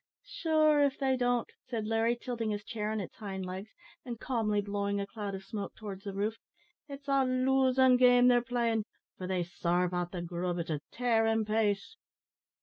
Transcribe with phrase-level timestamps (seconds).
[0.25, 3.69] "Sure, if they don't," said Larry, tilting his chair on its hind legs,
[4.03, 6.37] and calmly blowing a cloud of smoke towards the roof,
[6.89, 8.83] "it's a losin' game they're playin',
[9.19, 11.97] for they sarve out the grub at a tearin' pace."